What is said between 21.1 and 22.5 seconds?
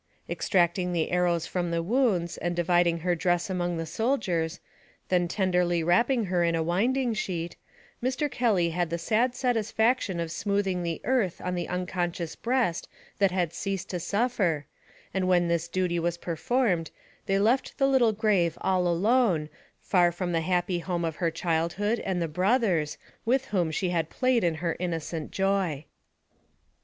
her childhood, and the